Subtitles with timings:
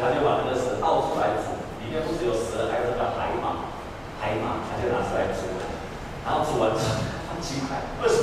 [0.00, 3.66] 他就把这个蛇倒出来煮里面不是有蛇还有这个海马
[4.18, 5.46] 海马他就拿出来煮
[6.24, 8.17] 然后煮完之后他几块二十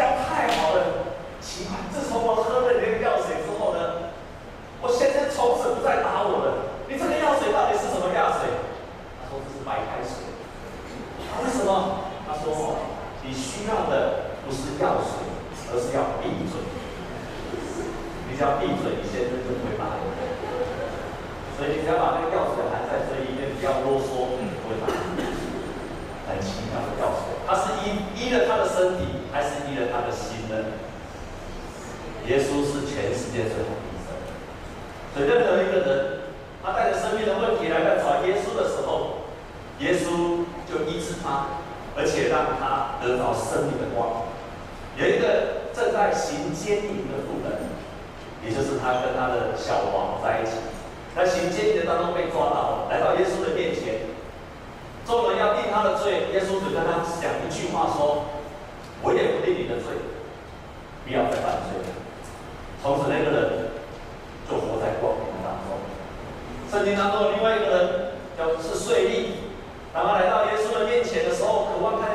[0.03, 0.04] い。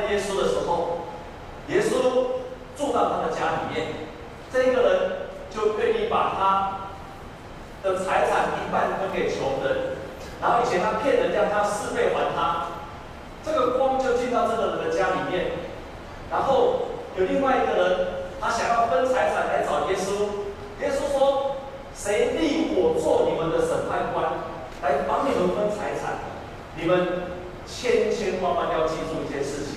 [0.09, 1.06] 耶稣的时候，
[1.67, 2.41] 耶稣
[2.75, 3.88] 住到他的家里面，
[4.51, 5.11] 这个人
[5.50, 6.79] 就愿意把他
[7.83, 9.97] 的财产一半分给穷人，
[10.41, 12.67] 然后以前他骗人家，他四倍还他，
[13.45, 15.51] 这个光就进到这个人的家里面，
[16.31, 18.07] 然后有另外一个人，
[18.41, 21.55] 他想要分财产来找耶稣，耶稣说
[21.94, 24.25] ：“谁立我做你们的审判官，
[24.81, 26.17] 来帮你们分财产，
[26.75, 27.29] 你们
[27.67, 29.69] 千千万万要记住一件事情。”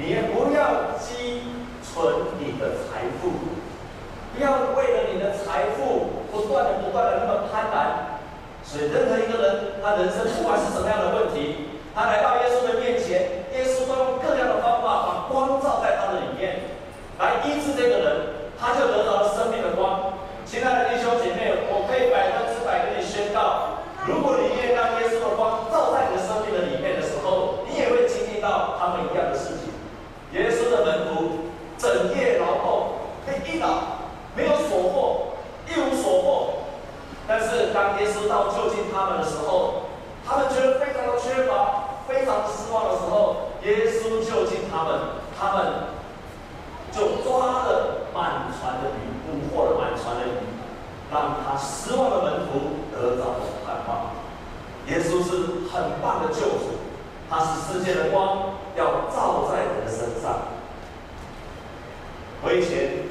[0.00, 1.44] 你也不要积
[1.84, 3.28] 存你的财富，
[4.32, 8.16] 不要为了你的财富不断的、不断的那么贪婪。
[8.64, 16.64] 所以，任何一个人，他人生不管是什么样的问题，他来到耶稣的面前，耶稣都用各样的方法把光照在他的里面，
[17.20, 18.08] 来医治这个人，
[18.56, 20.16] 他就得到了生命的光。
[20.46, 29.68] 亲爱的弟兄姐妹，我可以百分之百跟你宣告，如果你愿意让耶稣的光照在你的生命的里面的时候，你也会经历到他们一样的事情。
[30.30, 33.98] 耶稣的门徒整夜劳动，可以一劳
[34.36, 35.34] 没有所获，
[35.66, 36.50] 一无所获。
[37.26, 39.90] 但是当耶稣到就近他们的时候，
[40.26, 45.72] 他们觉得非常的缺乏，非常的失望的时候，耶稣就近他们，他们
[46.92, 50.46] 就抓了满船的鱼，捕获了满船的鱼，
[51.10, 54.14] 让他失望的门徒得到了盼望。
[54.86, 56.78] 耶稣是很棒的救主，
[57.40, 60.52] 他是世界的光，要照在人的身上。
[62.44, 63.08] 我以前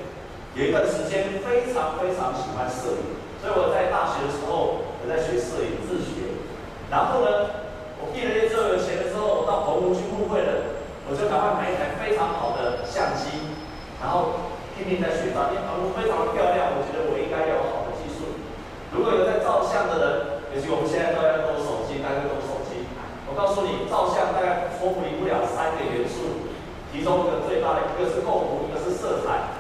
[0.54, 3.18] 有一段时间非常非常喜欢摄影。
[3.42, 6.38] 所以我在大学的时候，我在学摄影自学。
[6.94, 7.66] 然后呢，
[7.98, 10.78] 我毕了业之后有钱了之后，我到澎湖去牧会了，
[11.10, 13.34] 我就赶快买一台非常好的相机，
[13.98, 15.50] 然后拼命在学照。
[15.50, 18.38] 因为澎湖非常漂亮，我觉得我应该有好的技术。
[18.94, 22.86] 如果有在照相的人，尤其我们现在都有手机，大家都有手机。
[23.26, 26.52] 我告诉你，照相大概脱离不了三个元素，
[26.92, 29.56] 其中一个最大的一个是构图，一个是色彩，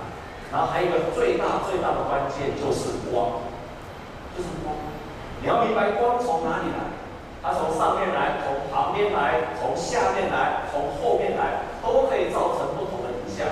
[0.51, 3.39] 然后还有一个最大最大的关键就是光。
[4.35, 4.75] 就是光，
[5.39, 6.91] 你要明白光从哪里来，
[7.41, 13.47] 它从上面来，从旁边来，从下面来，从后面来，都可以造成不同的影响。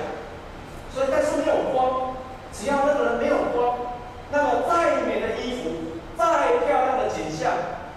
[0.93, 2.15] 所以，但是没有光，
[2.51, 3.79] 只要那个人没有光，
[4.31, 7.51] 那么再美的衣服，再漂亮的景象，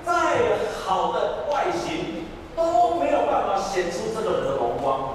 [0.06, 0.15] 再
[0.87, 2.26] 好的外形，
[2.56, 5.15] 都没有办法显出这个人的荣光，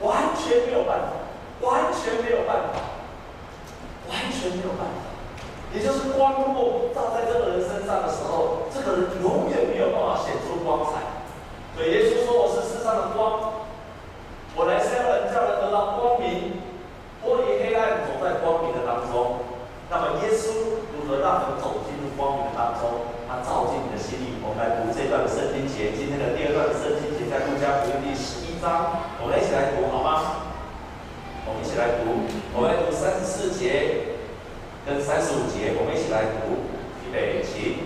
[0.00, 1.14] 完全没有办法，
[1.62, 2.82] 完全没有办法，
[4.10, 4.98] 完全没有办法。
[5.70, 11.22] 也就是光如果照在这个人身上的时候，这个人永远没有办法显出光彩。
[11.78, 13.62] 所以耶稣说：“我是世上的光，
[14.58, 16.58] 我来是要人叫人得到光明，
[17.22, 19.46] 脱离黑暗，走在光明的当中。”
[19.86, 23.06] 那么耶稣如何让人走进入光明的当中？
[23.30, 24.42] 他照进你的心里。
[24.42, 29.49] 我们来读这段圣经节，今天的第二段圣经节在路加福音第十一章，我们来？
[31.58, 34.10] 一起来读，我们来读三十四节。
[34.86, 36.64] 跟三十五节，我们一起来读，
[37.04, 37.79] 预备起。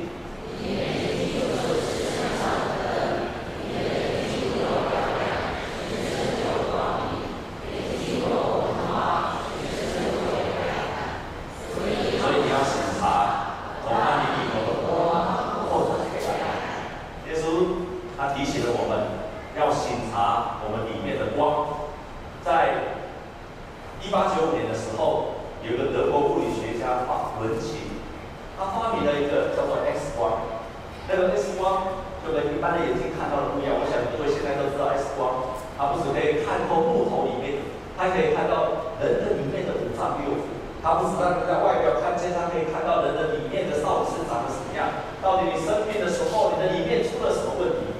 [45.64, 47.90] 生病的时候，你的里面出了什么问题？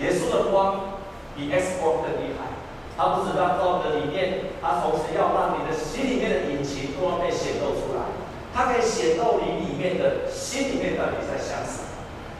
[0.00, 1.00] 耶稣的光
[1.34, 2.52] 比 X 光更厉害，
[2.96, 8.04] 他不只是照你的里面，他同时要让你的心里面的隐情都要被显露出来。
[8.52, 11.88] 它可以显露你里面的心里面的你在想什么，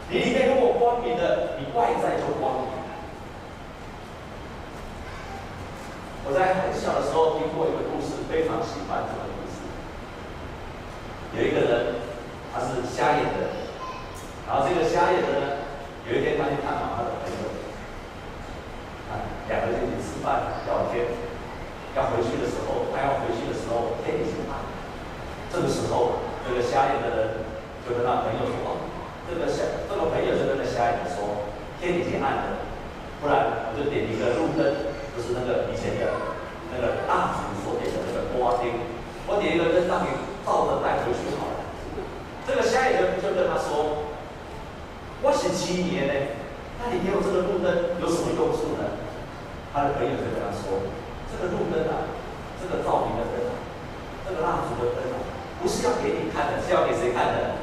[0.09, 2.73] 你里面如果光明的，你外在就光明。
[6.25, 9.65] 我在很小的时候听过一个故事，非常喜欢这个故事。
[11.37, 11.95] 有一个人
[12.53, 13.66] 他是瞎眼的。
[14.47, 15.67] 然后这个瞎眼的呢，
[16.07, 17.51] 有一天他去探访他的朋友，
[19.11, 19.19] 啊，
[19.51, 21.03] 两个人一起吃饭聊天，
[21.99, 24.63] 要回去的时候，他要回去的时候天已经暗，
[25.51, 27.19] 这个时候这个瞎眼的人
[27.83, 28.87] 就跟他朋友说，
[29.27, 31.51] 这个瞎这个朋友就跟那瞎眼的说，
[31.83, 32.63] 天已经暗了，
[33.19, 34.63] 不然我就点一个路灯，
[35.11, 36.07] 就是那个以前的
[36.71, 38.79] 那个大厨所点的那个锅丁，
[39.27, 40.15] 我点一个灯让你
[40.47, 41.67] 照着带回去好了。
[42.47, 44.06] 这个瞎眼的人就跟他说。
[45.27, 46.15] 我是七年呢，
[46.79, 48.95] 那你给我这个路灯有什么用处呢？
[49.75, 50.87] 他的朋友就跟他说
[51.27, 52.07] ：“这个路灯啊，
[52.63, 53.59] 这个照明的灯啊，
[54.23, 55.19] 这个蜡烛的灯啊，
[55.59, 57.59] 不是要给你看的，是要给谁看的？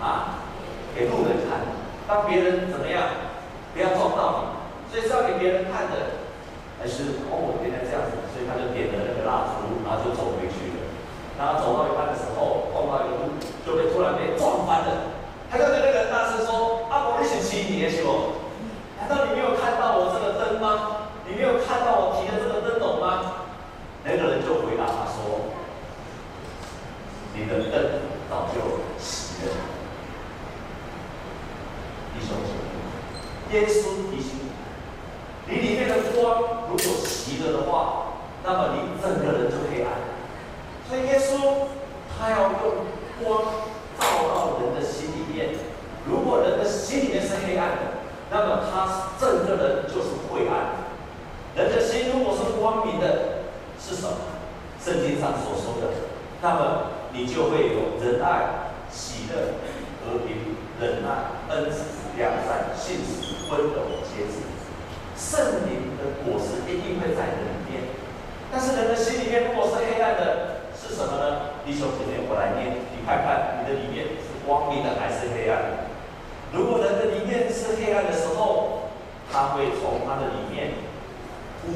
[0.00, 0.40] 啊，
[0.96, 1.68] 给路人看，
[2.08, 3.12] 让别人怎么样，
[3.76, 4.56] 不要撞到
[4.88, 6.16] 你，所以是要给别人看的，
[6.80, 7.60] 还是偶尔？”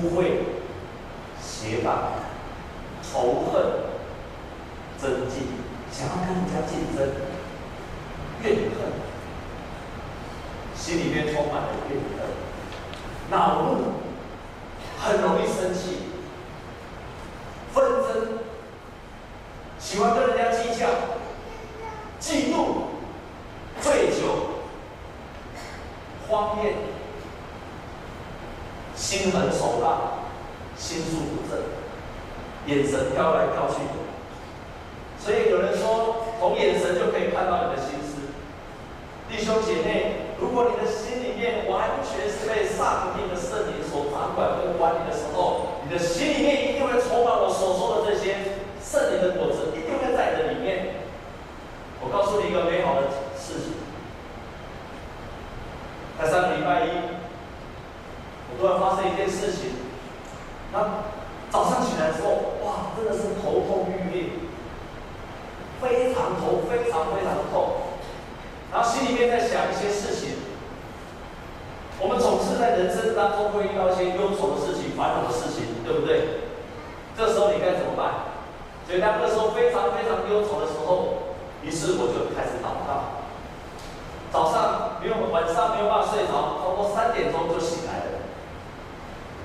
[0.01, 0.45] 不会
[1.41, 1.95] 邪满
[3.03, 3.63] 仇恨
[5.01, 5.49] 尊敬
[5.91, 7.09] 想要跟人家竞争
[8.43, 8.93] 怨恨
[10.77, 12.29] 心里面充满了怨恨。
[13.31, 13.93] 恼怒
[14.99, 15.99] 很容易生气
[17.75, 18.39] 纷争
[19.79, 20.51] 喜欢跟人家
[32.69, 33.98] 眼神飘来飘去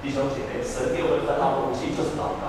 [0.03, 2.42] 弟兄姐妹，神六我们很好的武器就是祷。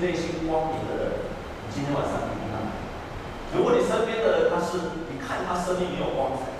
[0.00, 1.04] 内心光明的人，
[1.64, 2.68] 你今天晚上一定要来。
[3.54, 6.52] 如果你身边的人他是，你看他生命没有光彩，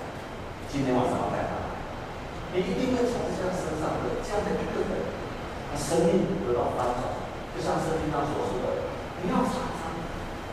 [0.71, 1.65] 今天晚上要带他来，
[2.53, 5.05] 你一定会从这样身上的这样的一个人，
[5.69, 7.13] 他生命得到翻转。
[7.53, 8.85] 就像圣经上所说的，
[9.25, 9.89] 你要常常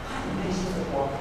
[0.08, 1.12] 看你内心的光，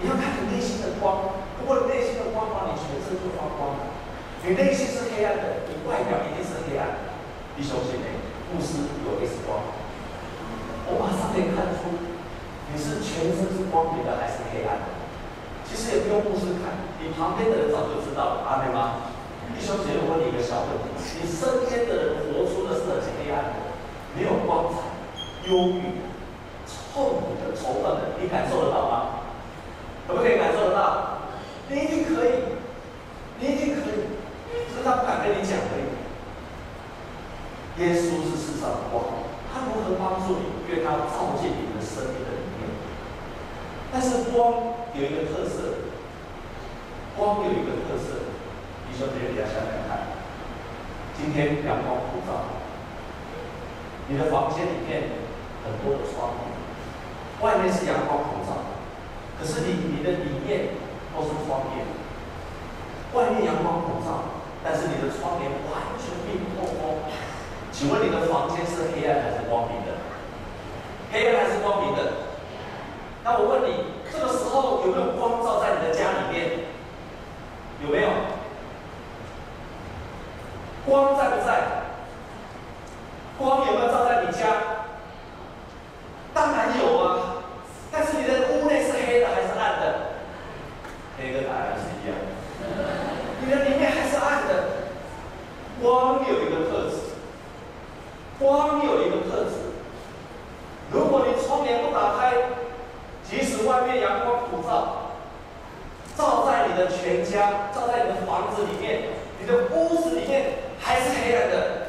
[0.00, 1.44] 你要看你内心的光。
[1.60, 3.76] 如果你内心的光把你全身就发光，
[4.40, 7.12] 你内心是黑暗的，你外表一定是黑暗的。
[7.54, 8.16] 弟兄姐妹，
[8.48, 9.60] 牧师有 X 光，
[10.88, 11.92] 我马上可以看出
[12.72, 14.92] 你是全身是光明的还是黑暗的。
[15.64, 19.08] 其实也不用牧师看，你旁边的人早就知道了，阿妹吗？
[19.56, 23.72] 弟兄姐妹，问你一个小问题：你身边的人活出的是很黑暗的，
[24.12, 24.84] 没有光彩、
[25.48, 26.04] 忧郁、
[26.92, 29.24] 痛苦的、仇恨的，你感受得到吗？
[30.06, 31.24] 可不可以感受得到？
[31.68, 32.60] 你一定可以，
[33.40, 34.12] 你一定可以，
[34.68, 35.88] 只是他不敢跟你讲而已。
[37.80, 40.52] 耶稣是世上的光，他如何帮助你？
[40.68, 42.68] 因为他照进你的生命的里面。
[44.02, 45.86] 但是光有一个特色，
[47.16, 48.34] 光有一个特色，
[48.90, 50.18] 弟兄姐妹，大家想想看，
[51.14, 52.50] 今天阳光普照，
[54.08, 55.06] 你的房间里面
[55.62, 58.74] 很多的窗户，外面是阳光普照，
[59.38, 60.74] 可是你你的里面
[61.14, 61.86] 都是窗帘，
[63.14, 67.06] 外面阳光普照，但是你的窗帘完全密不透风。
[67.70, 69.94] 请问你的房间是黑暗还是光明的？
[71.12, 72.34] 黑暗还是光明的？
[73.22, 76.50] 那我问你，这个时候有没有光照在你的家里面？
[77.82, 78.08] 有没有？
[80.84, 81.62] 光在不在？
[83.38, 84.46] 光有没有照在你家？
[86.34, 87.18] 当然有啊。
[87.90, 89.94] 但是你的屋内是黑的还是暗的？
[91.18, 92.24] 黑跟暗是一样的。
[93.40, 94.50] 你的里面还是暗的。
[95.80, 96.96] 光有一个特质。
[98.38, 99.54] 光有一个特质，
[100.90, 102.32] 如果你窗帘不打开，
[103.22, 105.12] 即外面阳光普照，
[106.16, 109.02] 照在你的全家，照在你的房子里面，
[109.40, 110.44] 你的屋子里面
[110.80, 111.88] 还是黑暗的。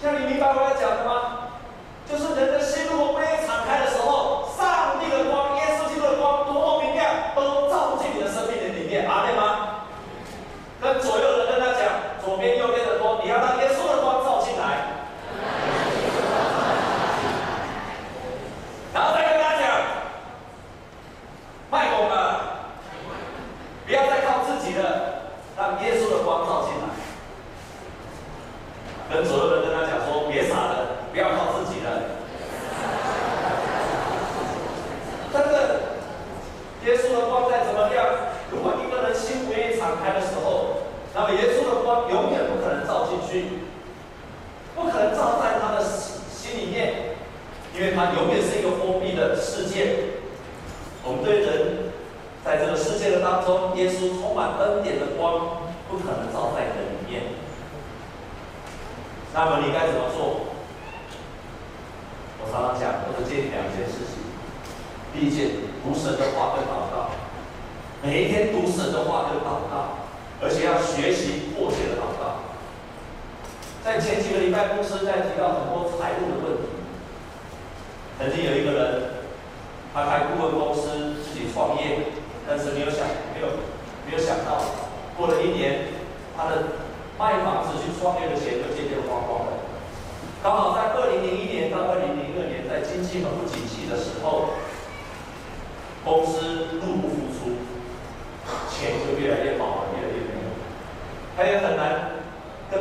[0.00, 1.48] 像你明白我要讲的吗？
[2.08, 9.84] 就是人的心如果被敞开的时候，上帝的光、耶稣基督的光多么明亮，都照进你的生命的里面，阿们吗？
[10.80, 14.96] 跟左右的人跟他讲，左边右边的光，你要让耶稣的光照进来。
[18.94, 19.68] 然后再跟他讲，
[21.70, 22.72] 卖狗了，
[23.86, 26.88] 不要再靠自己了，让耶稣的光照进来。
[29.10, 31.86] 跟左右的跟他讲说，别傻了，不要靠自己了。
[35.32, 35.80] 真的，
[36.84, 38.04] 耶稣的光再怎么亮，
[38.50, 40.82] 如果一个人心不愿意敞开的时候，
[41.14, 43.60] 那么耶稣的光永远不可能照进去，
[44.74, 46.94] 不可能照在他的心心里面。
[47.76, 50.18] 因为它永远是一个封闭的世界，
[51.04, 51.92] 我们对人
[52.44, 57.22] 在这个世界的当中，耶稣充满恩典的光不可能照在你的里面。
[59.32, 60.58] 那么你该怎么做？
[62.42, 64.26] 我常常讲，我是建议两件事情：
[65.14, 67.14] 第一件，读神的话跟祷告，
[68.02, 70.02] 每一天读神的话跟祷告，
[70.42, 72.42] 而且要学习迫切的祷告。
[73.84, 76.74] 在前几个礼拜，牧师在提到很多财务的问题。
[78.18, 79.22] 曾经有一个人，
[79.94, 82.10] 他开顾问公司，自己创业，
[82.42, 83.46] 但是没有想，没有，
[84.10, 84.58] 没有想到，
[85.16, 85.86] 过了一年，
[86.36, 86.82] 他的
[87.16, 89.62] 卖房子去创业的钱就渐渐花光了。
[90.42, 94.58] 刚好在二零零一年到二零零二年，在经济很不景气的时候，
[96.04, 97.54] 公司入不敷出，
[98.66, 100.50] 钱就越来越薄了，越来越没有。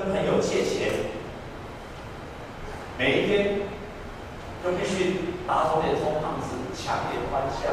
[0.07, 1.11] 跟朋友借钱，
[2.97, 3.59] 每一天
[4.63, 7.67] 都必须打肿脸充胖子，强颜欢笑。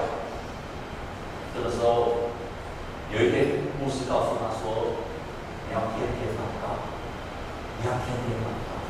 [1.54, 2.34] 这个时候，
[3.14, 4.98] 有一天牧师告诉他说
[5.70, 6.90] ：“你要天天祷告，
[7.78, 8.82] 你要天天祷告。”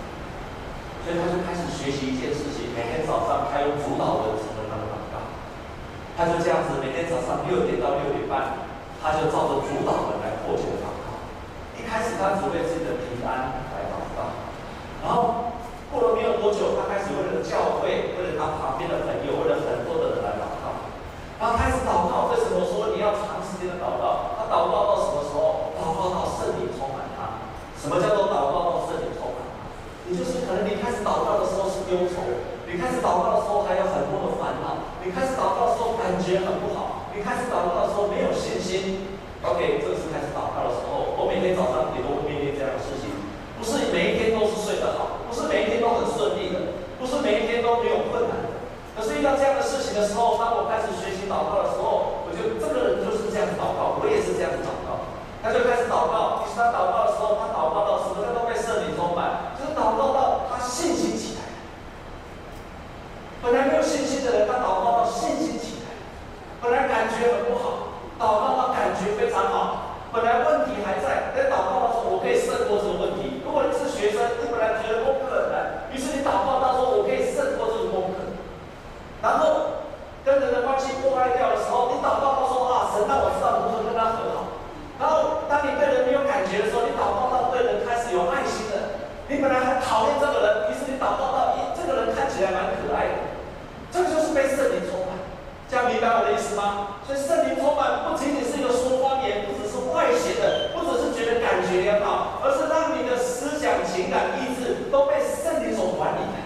[1.04, 5.20] 所以他就开始学习一件事情，每天早上他用主导文成为他的祷告。
[6.16, 8.64] 他就这样子，每天早上六点到六点半，
[9.04, 10.64] 他就照着主导文来破解。
[11.94, 14.34] 开始他只为自己的平安来祷告，
[14.98, 15.54] 然后
[15.94, 20.90] 过了没有多久，他开始为了教会，为了他旁边的朋友，为了很多的人来祷告。
[21.38, 24.34] 然后开始祷告，为什么说你要长时间的祷告？
[24.34, 25.70] 他祷告到什么时候？
[25.78, 27.46] 祷告到圣灵充满他。
[27.78, 29.70] 什么叫做祷告到圣灵充满他？
[30.10, 32.26] 也就是可能你开始祷告的时候是忧愁，
[32.66, 39.14] 你开始祷告的时候还有很多的烦恼，你开始祷告的时候感觉很不好，你开始祷告的时候没有信心。
[39.46, 40.93] OK，这是开始祷告的时候。
[41.34, 43.10] 每天早上也都会面对这样的事情，
[43.58, 48.54] 不是每一天都是睡得好，不是每一天都很顺利的，不是每一天都没有困难。
[48.94, 55.10] 可是遇到这样的事情的时候，当我开始学习祷告的时候，我就这个人就是这样子祷告，我也是这样子祷告。
[55.42, 58.22] 他就开始祷告，其实他祷告的时候，他祷告到什么？
[58.22, 61.44] 他都被圣灵充满，就是祷告到他信心起来。
[63.44, 65.92] 本来没有信心的人，他祷告到信心起来；
[66.64, 73.44] 本来感觉很不好，祷告到感觉非常好；本来问题还在，在祷告的时候，我可以胜过这个问题。
[73.44, 78.32] 如果你是学生，你本来觉得功课很难，于是你祷告到说，我可以胜过这个功课。
[79.20, 79.84] 然后
[80.24, 84.56] 跟人的关系破坏掉的时候，你祷告到说啊，神让我知道如何跟他和好。
[85.00, 89.04] 然后当你对人没有感觉的时候，你祷告到对人开始有爱心了。
[89.28, 93.36] 你本来很讨厌这个人，于是你祷告到，咦，这个人看起来蛮可爱的。
[93.90, 95.18] 这个就是被圣灵充满。
[95.66, 97.00] 这样明白我的意思吗？
[97.02, 106.38] 所以圣灵充满不仅仅是一个说方言，不只是外显的，不只是觉得感觉良好，而是让你的思想、情感、意志都被圣灵所管理的。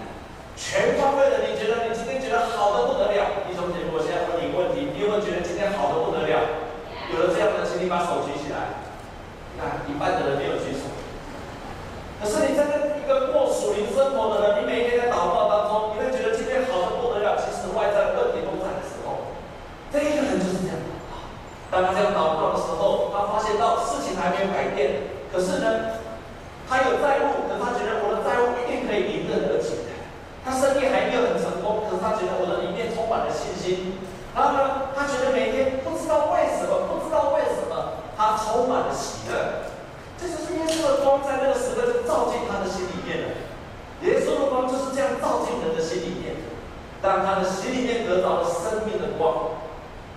[0.57, 6.65] 全方位的，你觉得你今天觉得好的不得了，弟兄姐妹，我现在问你一个问题：你有没有觉得今天好的不得了？
[7.09, 8.85] 有了这样的，请你把手举起来。
[9.49, 10.85] 你看，一半的人没有举手。
[12.21, 17.39] 可是你真的一个过属灵生活的人，你每天在祷告当中，你会觉得今天好的不得了。
[17.39, 19.33] 其实外在问题都在的时候，
[19.89, 21.23] 这一个人就是这样祷告。
[21.71, 25.97] 当他这样祷告的时候，他发现到事情还没有改变，可是呢，
[26.67, 29.87] 他有债务，可是他觉得我的债务一定可以迎刃而解。
[30.43, 33.99] 他生意还没有很成功，可是他觉得我的里面充满了信心。
[34.33, 39.67] 然后呢，他觉得每天不知道为什么，不知道为什么，他充满了喜乐。
[40.17, 43.27] 这就是耶稣的光在那个时刻就照进他的心里面了。
[44.01, 46.39] 耶稣的光就是这样照进人的心里面。
[47.03, 49.59] 当他的心里面得到了生命的光，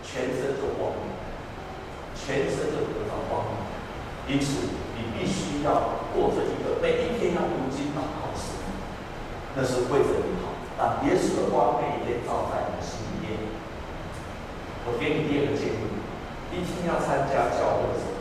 [0.06, 1.12] 全身就光明，
[2.14, 3.58] 全身就得到光明。
[4.30, 8.70] 因此，你必须要过着一个每一天要读经祷告的生活。
[9.54, 10.48] 那是为着你好，
[10.80, 13.36] 让耶稣的光每一天照在你的心里面。
[14.88, 15.86] 我给你第二个建议，
[16.50, 18.16] 一定要参加教会的生活。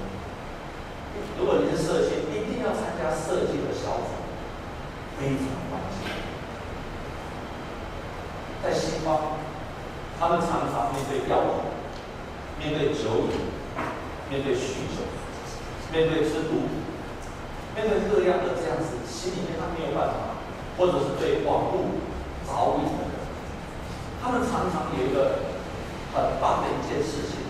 [1.40, 4.12] 如果你是社青，一定要参加社青的小组，
[5.18, 6.12] 非常关键。
[8.62, 9.40] 在西方，
[10.20, 11.72] 他们常常面对药物，
[12.60, 13.48] 面对酒瘾，
[14.30, 15.08] 面对酗酒，
[15.96, 16.68] 面对吃毒，
[17.74, 20.36] 面对各样的这样子，心里面他没有办法。
[20.78, 21.84] 或者是对网络
[22.48, 23.14] 着瘾的人，
[24.24, 25.44] 他们常常有一个
[26.16, 27.44] 很棒的一件事情，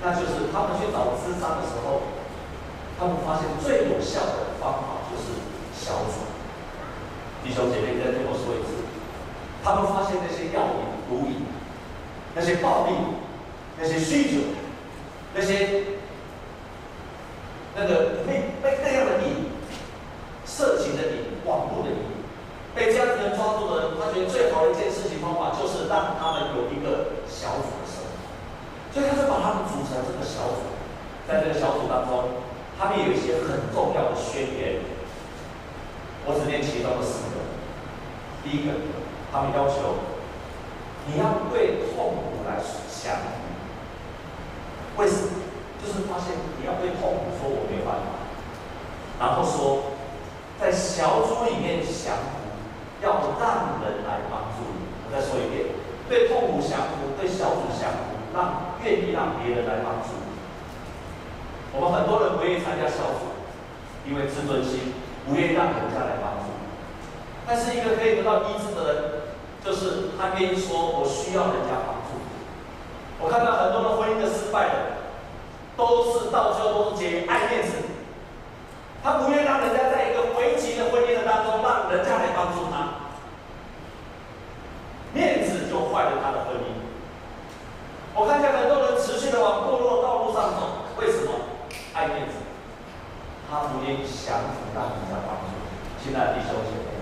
[0.00, 2.14] 那就是他们去找咨商的时候，
[2.96, 5.42] 他们发现最有效的方法就是
[5.74, 6.30] 小组。
[7.42, 8.86] 弟兄姐妹，再听我说一次，
[9.62, 11.44] 他们发现那些药瘾、毒瘾、
[12.34, 12.92] 那些暴力、
[13.80, 14.40] 那些酗酒、
[15.34, 15.68] 那些
[17.76, 18.09] 那个
[94.06, 95.54] 想降服到你的帮助。
[96.02, 96.96] 亲爱弟兄姐妹，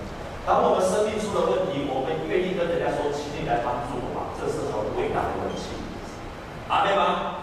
[0.45, 5.71] 当我们生命出了问题，我们愿意跟人家说，请你来帮助我吧，这是很伟大的勇气。
[6.67, 7.38] 阿对吗？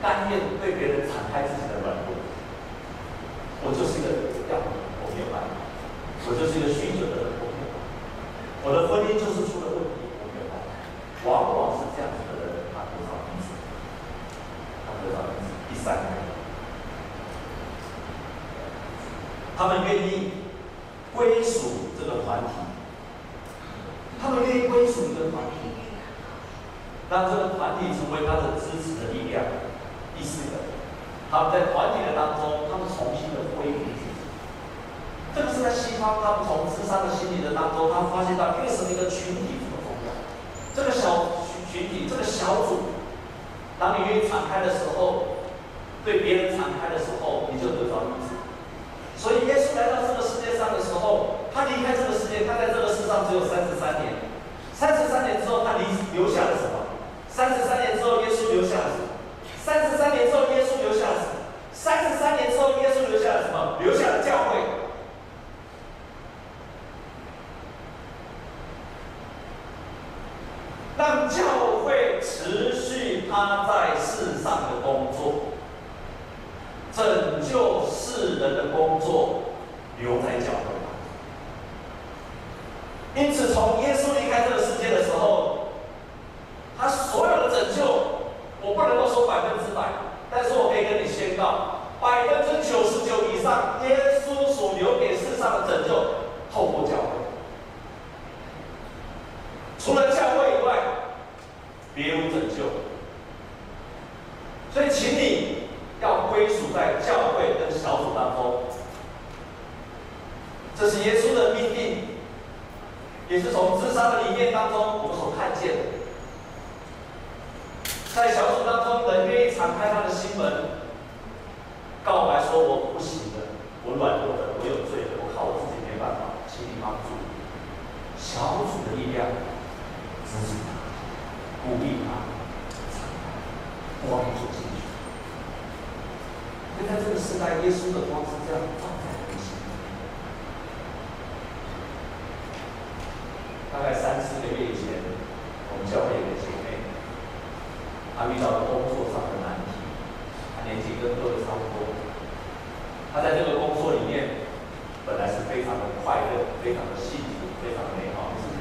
[0.00, 2.14] 甘愿对别人敞开自己的软弱。
[3.64, 4.66] 我就是一个掉的，
[5.02, 5.58] 我没有办法；
[6.26, 7.86] 我就是一个酗酒的人，我没有办法；
[8.62, 10.70] 我的婚姻就是出了问题，我没有办法。
[11.26, 13.50] 往往是这样子的人，他得到的是，
[14.86, 16.06] 他得到的是第三个，
[19.56, 20.27] 他们愿意。
[78.76, 79.42] 工作
[80.00, 80.72] 留在教会，
[83.20, 85.57] 因此从耶稣离开这个世界的时候。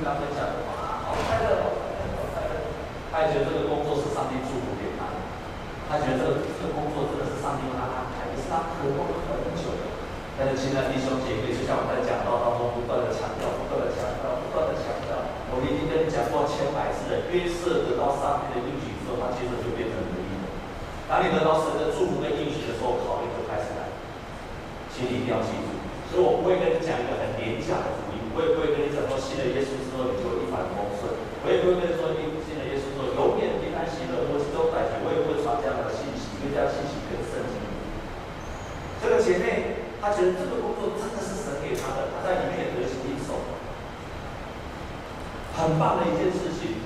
[0.08, 0.64] 他分享的，
[1.04, 1.68] 好快乐，
[2.32, 2.56] 快乐。
[3.12, 5.20] 他也觉得这个工作是上帝祝福给他的，
[5.92, 9.84] 他觉得这个这个工作真的是上帝为他安排，也是他渴望了很久的。
[10.40, 15.20] 但是亲爱的弟兄姐妹，就像我在讲道当中不断的强调，不断的强调，不断的强调，
[15.52, 17.28] 我们已经跟你讲过千百次了。
[17.28, 20.48] 约瑟得到上帝的应许之后，他接着就变成奴隶了。
[21.12, 23.92] 当你得到神的祝福跟应许的时候，考虑就开始来，
[24.88, 25.76] 请你一定要记住。
[26.08, 29.74] 所以我不会跟你讲一个很廉价的福音，我也不会跟你讲说新的耶稣
[40.08, 43.44] 他觉得这个工作真的是神给他的他在里面也得心应手。
[45.52, 46.80] 很棒的一件事情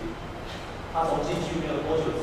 [0.91, 2.17] 他从进去没有多久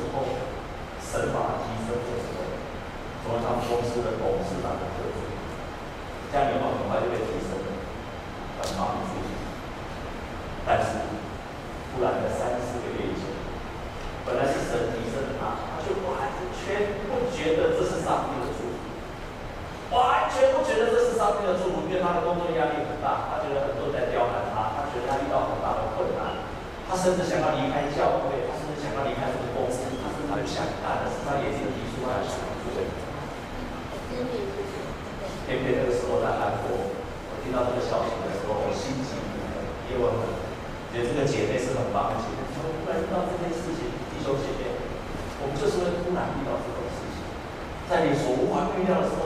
[48.89, 49.18] 所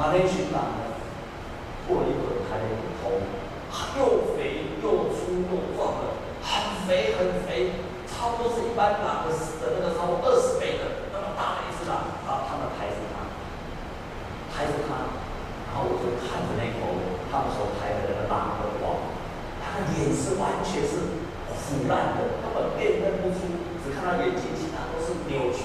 [0.00, 0.96] 把天群狼呢
[1.84, 3.20] 过一会儿抬了一个头
[4.00, 13.28] 又肥又粗又壮的很肥很肥差不多是一般狼的的那个超过二十倍的那么大的一只狼啊他们抬着他
[14.48, 15.20] 抬着他
[15.68, 16.96] 然后我就看着那头
[17.28, 19.12] 他们所拍的那个狼的话
[19.60, 23.52] 他的脸是完全是腐烂的根本辨认不出
[23.84, 25.59] 只看到眼睛其他都是扭曲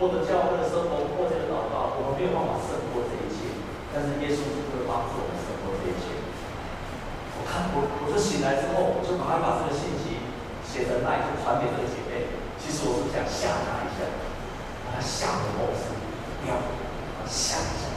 [0.00, 3.52] 或者教会的生活破碎的祷告，我们没有办法胜过这一切。
[3.92, 6.16] 但是耶稣会帮助我们胜过这一切。
[7.36, 10.24] 我看我，我就醒来之后，我就赶快把这个信息
[10.64, 12.32] 写在那一处，传给这个姐妹。
[12.56, 14.08] 其实我是想吓她一下，
[14.86, 15.92] 把她吓的够死，
[16.40, 16.56] 不要
[17.28, 17.90] 吓一下。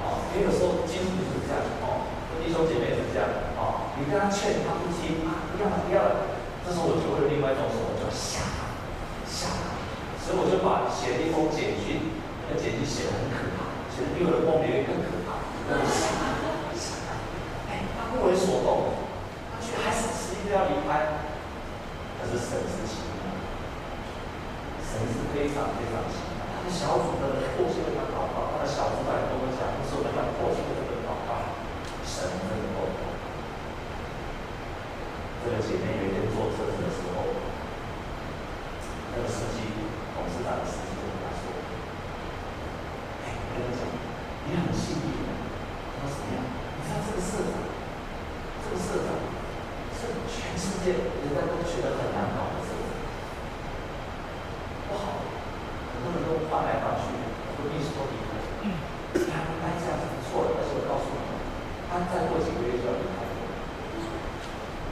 [0.00, 2.08] 哦，因为有时候基督徒是这样，哦，
[2.40, 3.28] 弟兄姐妹是这样，
[3.60, 6.12] 哦，你跟她劝她不听，不要了，不要了。
[6.64, 8.72] 这时候我就会有另外一种说，我叫吓她，
[9.28, 9.59] 吓。
[10.22, 12.12] 所以我就把写了一封简讯，
[12.48, 15.28] 那简讯写的很可怕，写的比我的梦里面更可怕。
[15.66, 15.80] 他。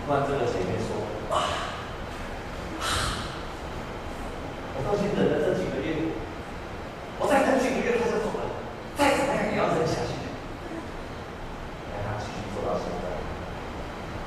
[0.08, 1.04] 换这个谁妹说
[1.36, 1.68] ：“啊。”
[4.88, 6.16] 我已经忍了这几个月，
[7.20, 8.48] 我再等几个月他就走了，
[8.96, 10.16] 再怎么样也要忍下去。
[11.92, 13.20] 让他继续做到现在。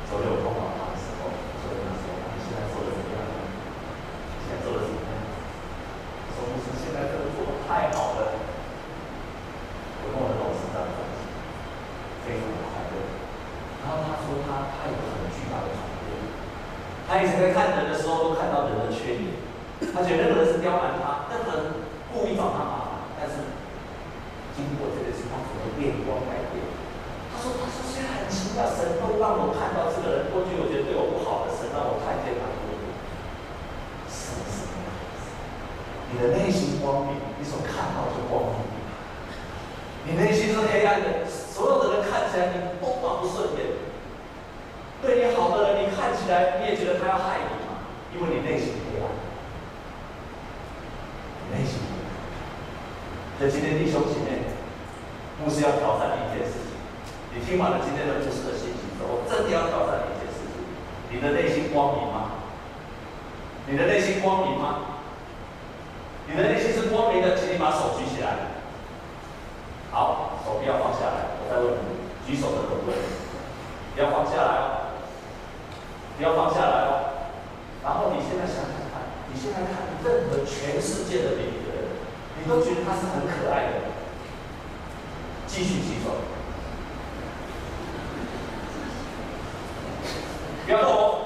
[0.05, 1.34] 昨天我碰到他的时候，
[1.65, 3.25] 昨天他说：“你现在做的怎么样？
[4.45, 5.09] 现在做的怎么样？”
[6.38, 8.38] 说：“牧师，现在这个做的太好了。”
[10.05, 11.25] 我跟我的董事长关系
[12.21, 13.01] 非常的快乐。
[13.82, 16.13] 然后他说他他有很巨大的转变，
[17.09, 19.41] 他以前在看人的时候都看到人的缺点。
[19.82, 21.73] 他觉得那个人是刁难他，那个人
[22.13, 23.01] 故意找他麻烦。
[23.17, 23.41] 但是
[24.53, 26.61] 经过这个事，他整个面光改变。
[27.34, 32.93] 他说：“他说现在很奇妙，神都让我看到这个人，过去我觉得对我不好的神，让我看见他多点。
[34.05, 35.34] 什么什么样子？
[36.13, 38.61] 你的内心光明，你所看到就光明。
[40.05, 42.86] 你内心是黑暗的，所有的人看起来你都
[43.17, 43.82] 不顺眼。
[45.01, 47.82] 对你好的人，你看起来你也觉得他要害你嘛，
[48.13, 49.09] 因为你内心黑暗。”
[51.51, 51.84] 内心，
[53.38, 54.55] 所以今天弟兄姐妹，
[55.43, 56.71] 牧师要挑战你一件事情。
[57.36, 60.62] 你听完了今天的牧师的信息之后，真的要挑战一件事情：
[61.10, 62.46] 你的内心光明吗？
[63.66, 65.02] 你的内心光明吗？
[66.30, 68.62] 你的内心是光明的，请你把手举起来。
[69.89, 71.42] 好，手不要放下来。
[71.42, 73.02] 我再问你，举手的可不可以？
[73.96, 74.94] 不要放下来哦，
[76.18, 77.26] 不要放下来哦。
[77.84, 79.02] 然后你现在想想看。
[79.34, 81.98] 你现在看任何全世界的每一个人，
[82.38, 83.89] 你都觉得他是很可爱的。
[85.48, 86.14] 继续举手，
[90.72, 91.19] 不要动。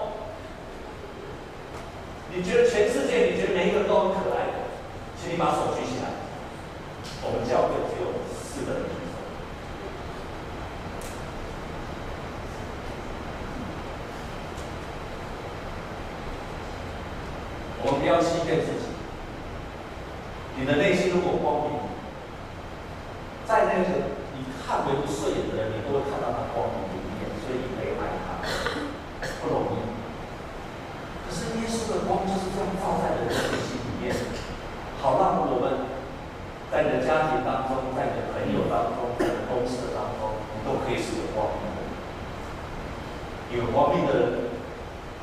[2.33, 4.53] 你觉得全世界，你觉得每一个人都很可爱的，
[5.21, 6.09] 请你把手举起来。
[7.21, 9.13] 我们教会只有四个人举手。
[17.85, 18.89] 我们不要欺骗自己。
[20.57, 21.85] 你的内心如果光明，
[23.45, 28.41] 在那个你看为不顺眼的人，你都会看到他光明的一面，所以你可以爱他，
[29.43, 29.83] 不容易。
[31.27, 34.15] 可是耶稣的光就是这样照在人的内心里面，
[35.03, 35.91] 好让我们
[36.71, 41.83] 在你的家庭当中，在你的朋友当中，在你的公司当中，你都可以是有光明的。
[43.59, 44.55] 有光明的人。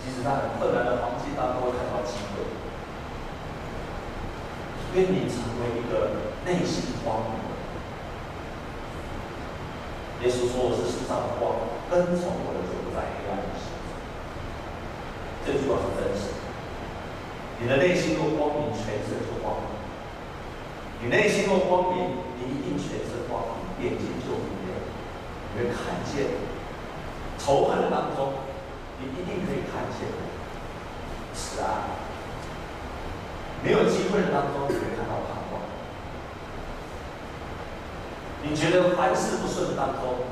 [0.02, 2.42] 即使在很困难的环境当中，会看到机会。
[4.95, 5.93] 愿你成为一个
[6.45, 7.64] 内心光明的人。
[10.22, 11.57] 耶稣说：“我是世上的光，
[11.88, 13.90] 跟从我的就不在黑暗里行走。”
[15.49, 16.36] 这句话是真实。
[17.59, 19.72] 你的内心若光明，全身就光明。
[21.03, 23.43] 你内心若光明，你一定全身光
[23.78, 24.76] 明，眼睛就明亮。
[25.55, 26.36] 你会看见
[27.38, 28.45] 仇恨当中。
[29.03, 30.07] 你一定可以看见，
[31.34, 32.01] 是啊，
[33.62, 35.62] 没有机会的当中，你会看到盼望。
[38.42, 40.26] 你觉得凡事不顺的当中，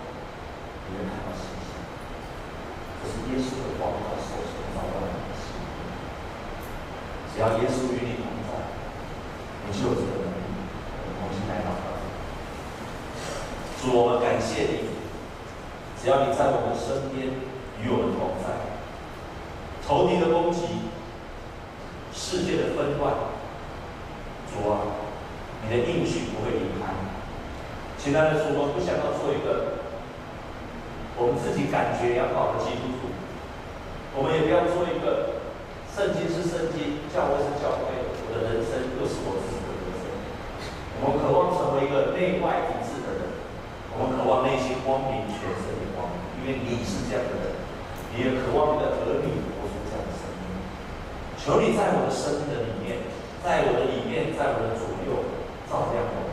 [0.91, 1.71] 你会看到信心。
[2.99, 5.55] 可是耶稣的光照手中照亮你的心。
[7.33, 8.51] 只要耶稣与你同在，
[9.67, 10.51] 你就有这个能力。
[10.93, 11.95] 我们同心来祷告。
[13.81, 14.91] 主，我们感谢你，
[16.03, 17.49] 只要你在我们身边。
[17.81, 18.53] 与我们同在，
[19.81, 20.93] 仇敌的攻击，
[22.13, 23.33] 世界的纷乱，
[24.53, 25.01] 主啊，
[25.65, 26.93] 你的应许不会离开。
[27.97, 29.81] 亲爱的主，我不想要做一个
[31.17, 33.17] 我们自己感觉良好的基督徒，
[34.13, 35.41] 我们也不要做一个
[35.89, 37.97] 圣经是圣经，教会是教会，
[38.29, 40.05] 我的人生又是我自己的人生。
[41.01, 43.25] 我们渴望成为一个内外一致的人，
[43.97, 47.57] 我们渴望内心光明，全身的光明，因为你是这样的人。
[48.13, 50.45] 你也渴望你的儿女活出这样的生命。
[51.41, 53.01] 求你在我的生命的里面，
[53.41, 55.25] 在我的里面，在我的左右，
[55.71, 56.30] 照亮我